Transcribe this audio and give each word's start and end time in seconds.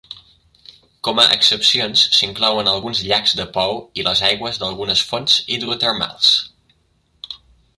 Com 1.07 1.19
a 1.23 1.25
excepcions 1.33 2.05
s'inclouen 2.19 2.71
alguns 2.71 3.01
llacs 3.09 3.35
de 3.41 3.45
pou 3.59 3.77
i 4.01 4.07
les 4.09 4.25
aigües 4.31 4.57
d'algunes 4.63 5.05
fonts 5.13 5.37
hidrotermals. 5.57 6.33